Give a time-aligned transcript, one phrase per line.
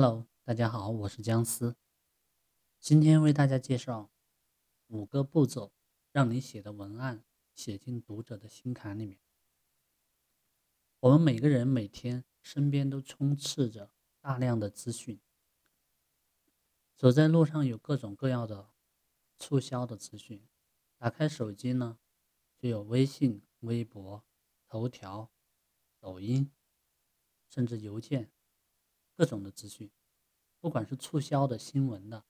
[0.00, 1.76] Hello，大家好，我是姜思。
[2.78, 4.12] 今天为大家介绍
[4.86, 5.72] 五个步骤，
[6.12, 9.18] 让你写的文案写进读者的心坎里面。
[11.00, 13.90] 我们每个人每天身边都充斥着
[14.20, 15.20] 大量的资讯，
[16.94, 18.70] 走在路上有各种各样的
[19.36, 20.46] 促销的资讯，
[20.96, 21.98] 打开手机呢，
[22.56, 24.24] 就有微信、微博、
[24.68, 25.32] 头条、
[25.98, 26.52] 抖音，
[27.48, 28.30] 甚至邮件。
[29.18, 29.90] 各种的资讯，
[30.60, 32.24] 不管是促销的新闻的、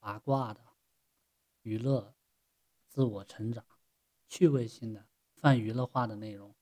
[0.00, 0.60] 八卦的、
[1.62, 2.16] 娱乐、
[2.88, 3.64] 自我成长、
[4.26, 6.52] 趣味性的、泛娱乐化的内容，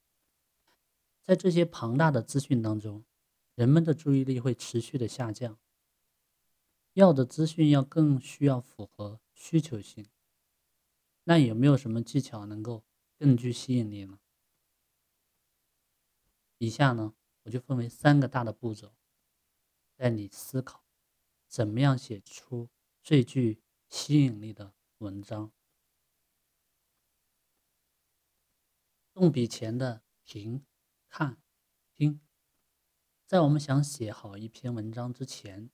[1.23, 3.07] 在这些庞大的资讯当中，
[3.55, 5.59] 人们的注意力会持续的下降。
[6.93, 10.07] 要的资讯要更需要符合需求性，
[11.23, 12.85] 那有没有什么技巧能够
[13.19, 14.19] 更具吸引力呢？
[16.59, 18.93] 以下呢，我就分为三个大的步骤。
[19.97, 20.84] 带你思考，
[21.47, 22.69] 怎么样写出
[23.02, 25.52] 最具吸引力的文章。
[29.13, 30.66] 动笔前的停、
[31.09, 31.41] 看、
[31.93, 32.21] 听，
[33.24, 35.71] 在我们想写好一篇文章之前，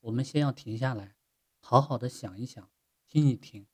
[0.00, 1.16] 我们先要停下来，
[1.60, 2.68] 好好的想一想，
[3.06, 3.68] 听一听，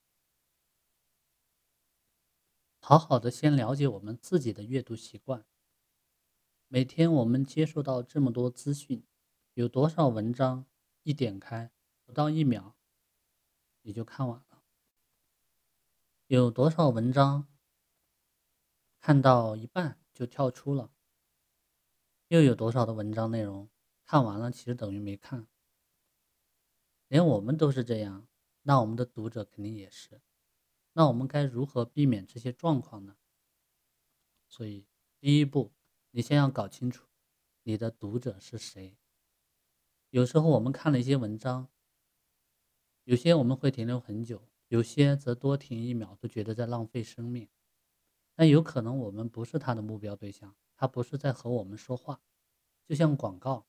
[2.78, 5.46] 好好的先了解我们自己的阅读习惯。
[6.68, 9.02] 每天我们接受到这么多资讯。
[9.56, 10.66] 有多少文章
[11.02, 11.72] 一点开
[12.04, 12.76] 不到一秒
[13.80, 14.62] 你就看完了？
[16.26, 17.48] 有多少文章
[19.00, 20.92] 看到一半就跳出了？
[22.28, 23.70] 又有多少的文章内容
[24.04, 25.46] 看完了其实等于没看？
[27.08, 28.28] 连我们都是这样，
[28.60, 30.20] 那我们的读者肯定也是。
[30.92, 33.16] 那我们该如何避免这些状况呢？
[34.48, 34.86] 所以
[35.18, 35.72] 第一步，
[36.10, 37.06] 你先要搞清楚
[37.62, 38.98] 你的读者是谁。
[40.16, 41.68] 有时候我们看了一些文章，
[43.04, 47.46] 有些我们会停留很久，有些则多停一秒都觉得在浪费生命。
[48.34, 52.22] 但有可能我们不是他的目标对象，他不是在和我们说话。
[52.86, 53.66] 就像广告，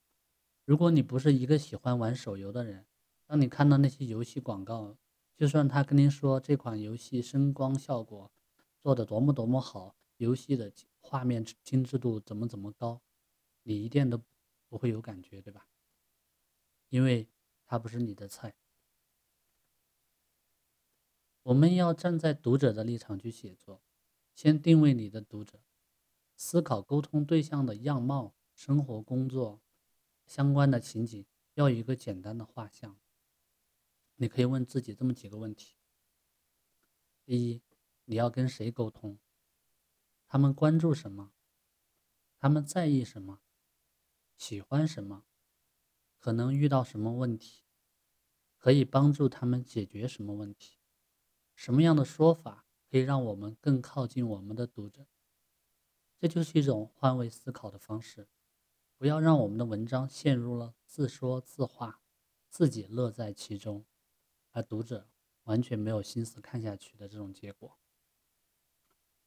[0.63, 2.85] 如果你不是一个喜欢玩手游的人，
[3.25, 4.95] 当你看到那些游戏广告，
[5.35, 8.31] 就算他跟您说这款游戏声光效果
[8.79, 10.71] 做的多么多么好，游戏的
[11.01, 13.01] 画面精致度怎么怎么高，
[13.63, 14.17] 你一点都
[14.69, 15.67] 不会有感觉，对吧？
[16.89, 17.27] 因为
[17.65, 18.55] 他不是你的菜，
[21.43, 23.81] 我们要站在读者的立场去写作，
[24.33, 25.61] 先定位你的读者，
[26.35, 29.61] 思考沟通对象的样貌、生活、工作
[30.25, 32.97] 相关的情景，要有一个简单的画像。
[34.15, 35.75] 你可以问自己这么几个问题：
[37.23, 37.61] 第一，
[38.05, 39.19] 你要跟谁沟通？
[40.27, 41.33] 他们关注什么？
[42.39, 43.41] 他们在意什么？
[44.37, 45.25] 喜欢什么？
[46.17, 47.63] 可能遇到什么问题，
[48.57, 50.79] 可以帮助他们解决什么问题？
[51.55, 55.07] 什么样的说法可以让我们更靠近我们的读者？
[56.19, 58.27] 这就是一种换位思考的方式，
[58.97, 62.01] 不要让我们的文章陷入了自说自话，
[62.49, 63.85] 自己乐在其中，
[64.51, 65.09] 而读者
[65.43, 67.77] 完全没有心思看下去的这种结果。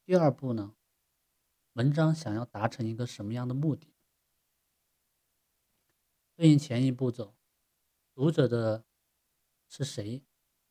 [0.03, 0.75] 第二步呢，
[1.73, 3.90] 文章想要达成一个什么样的目的？
[6.41, 7.35] 对应前一步骤，
[8.15, 8.83] 读者的
[9.67, 10.25] 是谁？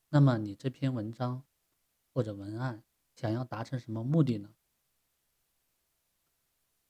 [0.08, 1.47] 那么你这篇文章
[2.12, 2.82] 或者文案
[3.14, 4.53] 想要达成什么目的呢？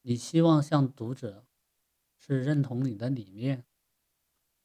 [0.01, 1.47] 你希望向读者
[2.17, 3.67] 是认同你的理念，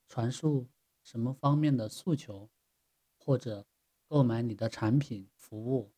[0.07, 0.69] 传输
[1.03, 2.49] 什么方面的诉求，
[3.17, 3.67] 或者
[4.07, 5.93] 购买你的产品服务，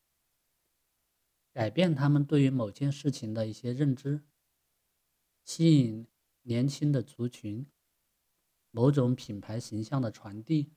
[1.52, 4.24] 改变他们对于某件事情的一些认知，
[5.44, 6.08] 吸引
[6.42, 7.70] 年轻的族群。
[8.78, 10.72] 某种品牌形象的传递，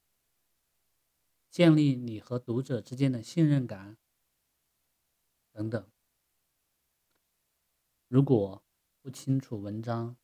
[1.50, 3.99] 建立你和读者之间的信任感，
[5.53, 5.93] 等等。
[8.09, 8.65] 如果
[9.03, 10.16] 不清楚文章，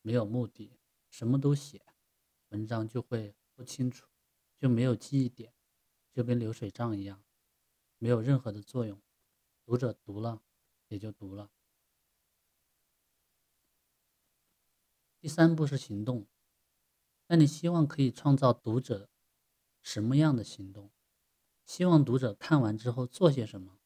[0.00, 1.84] 没有目的，什么都写，
[2.48, 4.08] 文章就会不清楚，
[4.58, 5.52] 就没有记忆点，
[6.14, 7.22] 就跟流水账一样，
[7.98, 8.98] 没有任何的作用。
[9.66, 10.42] 读者读了
[10.88, 11.50] 也就读了。
[15.20, 16.26] 第三步是行动。
[17.32, 19.08] 那你希望可以创造读者
[19.82, 20.90] 什么样的行动？
[21.64, 23.78] 希望读者看完之后做些什么？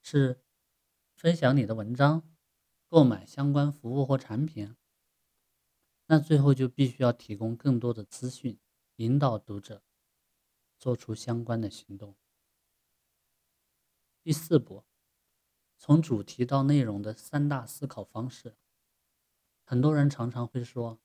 [0.00, 0.44] 是
[1.16, 2.22] 分享你的文章，
[2.86, 4.76] 购买相关服务或产品？
[6.06, 8.60] 那最后就必须要提供更多的资讯，
[8.94, 9.82] 引导读者
[10.78, 12.16] 做出相关的行动。
[14.22, 14.84] 第四步，
[15.76, 18.56] 从主题到内容的三大思考方式。
[19.64, 21.00] 很多人常常会说。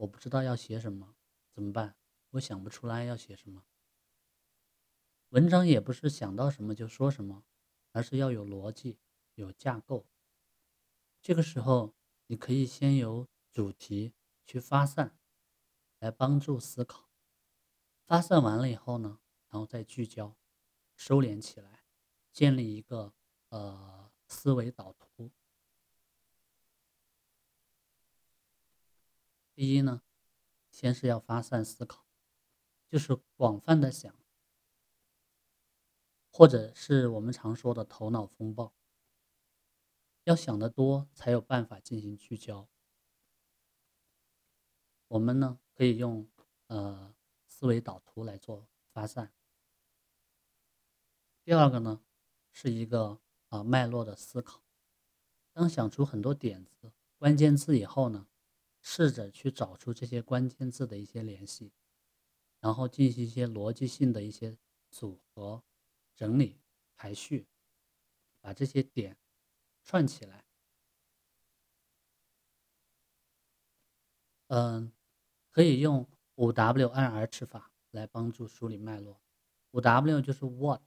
[0.00, 1.14] 我不知道要写什么，
[1.52, 1.94] 怎么办？
[2.30, 3.66] 我想不出来要写什么。
[5.28, 7.44] 文章也不是想到什么就说什么，
[7.92, 8.98] 而是要有逻辑、
[9.34, 10.06] 有架构。
[11.20, 11.94] 这个时候，
[12.28, 14.14] 你可以先由主题
[14.46, 15.18] 去发散，
[15.98, 17.10] 来帮助思考。
[18.06, 19.20] 发散完了以后呢，
[19.50, 20.34] 然后再聚焦、
[20.96, 21.84] 收敛起来，
[22.32, 23.12] 建立一个
[23.50, 25.09] 呃思维导图。
[29.60, 30.00] 第一呢，
[30.70, 32.06] 先是要发散思考，
[32.88, 34.10] 就是广泛的想。
[36.30, 38.74] 或者是我们常说的头脑风暴，
[40.24, 42.70] 要想得多才有办法进行聚焦。
[45.08, 46.26] 我们呢可以用
[46.68, 47.14] 呃
[47.46, 49.30] 思维导图来做发散。
[51.44, 52.02] 第二个呢
[52.50, 54.62] 是一个啊脉络的思考。
[55.52, 58.26] 当想出很多点子、关键字以后呢，
[58.80, 61.72] 试着去找出这些关键字的一些联系，
[62.60, 64.56] 然后进行一些逻辑性的一些
[64.90, 65.62] 组合。
[66.16, 66.60] 整理
[66.96, 67.48] 排序，
[68.42, 69.16] 把这些点
[69.82, 70.44] 串起来。
[74.48, 74.92] 嗯，
[75.48, 79.22] 可以用五 W 二 R 法来帮助梳理脉络。
[79.70, 80.82] 五 W 就是 What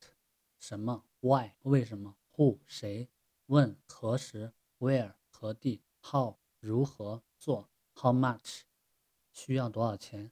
[0.60, 3.10] 什么，Why 为什么，Who 谁，
[3.48, 8.62] 问何时，Where 何地，How 如何做，How much
[9.32, 10.32] 需要多少钱。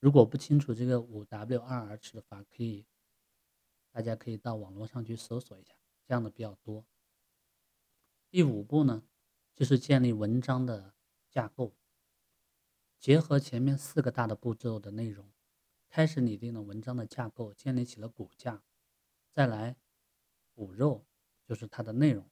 [0.00, 2.86] 如果不清楚这个五 W 二 H 的话，可以，
[3.90, 5.74] 大家可以到网络上去搜索一下，
[6.04, 6.84] 这样的比较多。
[8.28, 9.02] 第五步呢，
[9.54, 10.94] 就是建立文章的
[11.30, 11.74] 架构，
[12.98, 15.32] 结合前面四个大的步骤的内容，
[15.88, 18.62] 开始拟定了文章的架构，建立起了骨架，
[19.32, 19.76] 再来
[20.52, 21.06] 补肉，
[21.46, 22.28] 就是它的内容。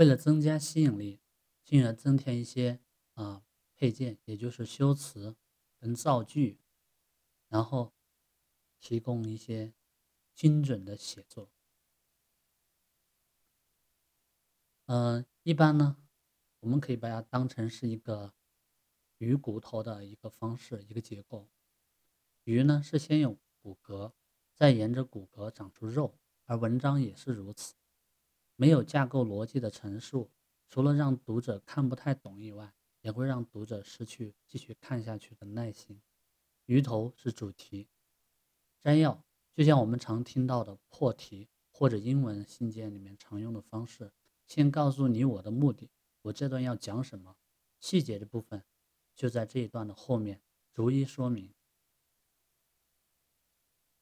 [0.00, 1.20] 为了增加吸引力，
[1.62, 2.80] 进而增添一些
[3.12, 3.44] 啊。
[3.76, 5.36] 配件，也就是修辞
[5.78, 6.58] 跟造句，
[7.48, 7.94] 然后
[8.78, 9.74] 提供一些
[10.34, 11.50] 精准的写作。
[14.84, 15.96] 嗯，一般呢，
[16.60, 18.34] 我们可以把它当成是一个
[19.16, 21.48] 鱼骨头的一个方式，一个结构。
[22.44, 24.12] 鱼呢是先有骨骼，
[24.54, 27.79] 再沿着骨骼长出肉，而文章也是如此。
[28.60, 30.30] 没有架构逻辑的陈述，
[30.68, 36.02] 除了让读者看不太懂以外，也会让读者失去继续看下去的耐心。
[36.66, 37.88] 鱼头是主题，
[38.78, 39.24] 摘要
[39.56, 44.12] 就像我们常听到的破题或者英文信件里面常用的方式，
[44.46, 45.88] 先告诉你我的目的，
[46.20, 47.38] 我这段要讲什么，
[47.78, 48.62] 细节的部分
[49.16, 50.42] 就在这一段的后面
[50.74, 51.54] 逐一说明。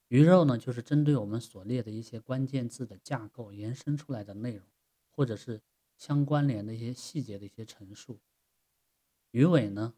[0.08, 4.66] 鱼肉呢，就是针对我们所列的一些关键字的架构延伸出来的内容，
[5.10, 5.62] 或者是
[5.98, 8.20] 相关联的一些细节的一些陈述。
[9.32, 9.94] 鱼尾呢，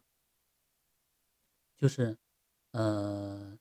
[1.76, 2.18] 就是，
[2.72, 3.56] 呃，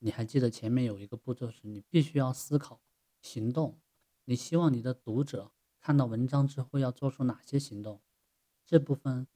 [0.00, 2.82] 你还记得前面有一个步骤是，你必须要思考、
[3.22, 3.80] 行动。
[4.26, 8.02] 你希望你的读者看到文章之后要做出哪些行动？
[8.66, 9.26] 这部分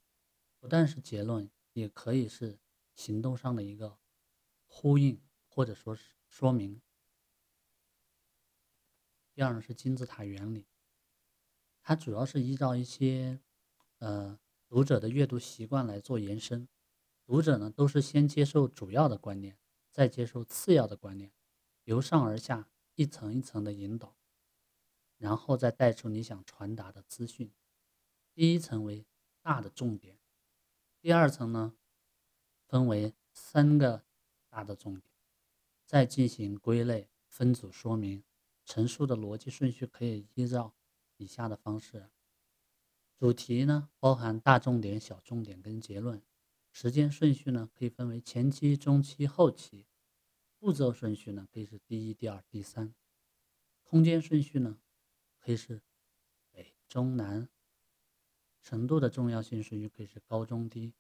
[0.61, 2.59] 不但是结论，也可以是
[2.95, 3.99] 行动上的一个
[4.67, 6.81] 呼应，或者说是说明。
[9.35, 10.67] 第二呢是金字塔原理，
[11.83, 13.41] 它主要是依照一些，
[13.99, 14.39] 呃。
[14.71, 16.69] 读者的阅读习惯来做延伸，
[17.25, 19.57] 读者呢都是先接受主要的观念，
[19.91, 21.33] 再接受次要的观念，
[21.85, 24.15] 由上而下一层一层的引导，
[25.17, 27.51] 然后再带出你想传达的资讯。
[28.35, 29.07] 第一层为
[29.41, 30.19] 大的重点，
[31.01, 31.75] 第二层呢
[32.67, 34.05] 分为三个
[34.51, 35.15] 大的重点，
[35.89, 38.23] 再进行归类分组说明。
[38.63, 40.75] 陈述的逻辑顺序可以依照
[41.17, 42.11] 以下的方式。
[43.17, 46.23] 主题呢，包含大重点、小重点跟结论。
[46.71, 49.87] 时间顺序呢，可以分为前期、中期、后期。
[50.59, 52.95] 步骤顺序呢，可以是第一、第二、第三。
[53.83, 54.79] 空间顺序呢，
[55.39, 55.81] 可以是
[56.51, 57.49] 北、中、南。
[58.63, 60.93] 程度的重要性顺序可以是高、中、低。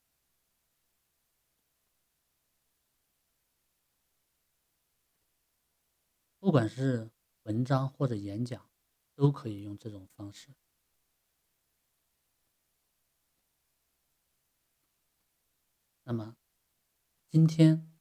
[6.48, 7.10] 不管是
[7.42, 8.70] 文章或者演讲，
[9.14, 10.54] 都可以用这种方式。
[16.04, 16.38] 那么，
[17.28, 17.94] 今天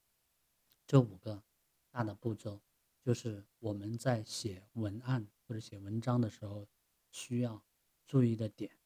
[0.86, 1.44] 这五个
[1.92, 2.62] 大的步骤，
[3.01, 6.70] 就是我们在写文案或者写文章的时候
[7.12, 7.66] 需要
[8.08, 8.80] 注意的点。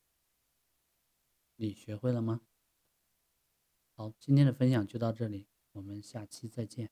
[1.58, 2.41] 你学会了吗？
[3.94, 6.89] 好，今天的分享就到这里，我们下期再见。